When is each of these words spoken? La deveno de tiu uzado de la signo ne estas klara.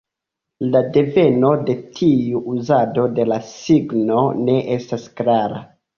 La 0.75 0.79
deveno 0.95 1.51
de 1.67 1.75
tiu 1.99 2.41
uzado 2.53 3.05
de 3.19 3.27
la 3.33 3.37
signo 3.51 4.25
ne 4.49 4.57
estas 4.79 5.07
klara. 5.21 5.63